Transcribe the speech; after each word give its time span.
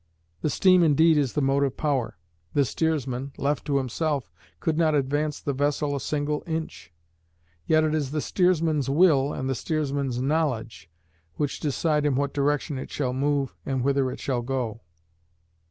The 0.41 0.49
steam 0.49 0.81
indeed 0.81 1.15
is 1.19 1.33
the 1.33 1.43
motive 1.43 1.77
power; 1.77 2.17
the 2.55 2.65
steersman, 2.65 3.33
left 3.37 3.65
to 3.65 3.77
himself, 3.77 4.31
could 4.59 4.75
not 4.75 4.95
advance 4.95 5.39
the 5.39 5.53
vessel 5.53 5.95
a 5.95 5.99
single 5.99 6.41
inch; 6.47 6.91
yet 7.67 7.83
it 7.83 7.93
is 7.93 8.09
the 8.09 8.19
steersman's 8.19 8.89
will 8.89 9.31
and 9.31 9.47
the 9.47 9.53
steersman's 9.53 10.19
knowledge 10.19 10.89
which 11.35 11.59
decide 11.59 12.03
in 12.03 12.15
what 12.15 12.33
direction 12.33 12.79
it 12.79 12.89
shall 12.89 13.13
move 13.13 13.53
and 13.63 13.83
whither 13.83 14.09
it 14.09 14.19
shall 14.19 14.41
go. 14.41 14.81